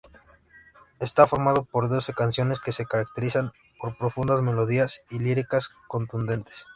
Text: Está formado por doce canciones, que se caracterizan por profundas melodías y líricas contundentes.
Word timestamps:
Está 0.99 1.27
formado 1.27 1.63
por 1.65 1.87
doce 1.87 2.11
canciones, 2.15 2.59
que 2.59 2.71
se 2.71 2.87
caracterizan 2.87 3.51
por 3.79 3.95
profundas 3.99 4.41
melodías 4.41 5.03
y 5.11 5.19
líricas 5.19 5.69
contundentes. 5.87 6.65